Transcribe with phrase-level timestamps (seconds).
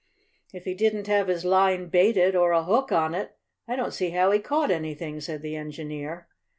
[0.51, 3.35] "If he didn't have his line baited, or a hook on it,
[3.67, 6.27] I don't see how he caught anything," said the engineer.